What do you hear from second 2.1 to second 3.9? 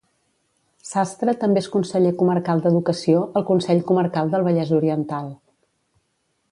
comarcal d'educació, al Consell